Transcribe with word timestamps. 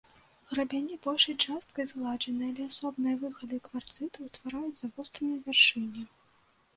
Грабяні 0.51 0.95
большай 1.07 1.35
часткай 1.47 1.85
згладжаныя, 1.89 2.49
але 2.53 2.63
асобныя 2.71 3.19
выхады 3.23 3.59
кварцытаў 3.67 4.21
утвараюць 4.31 4.79
завостраныя 4.81 5.39
вяршыні. 5.49 6.03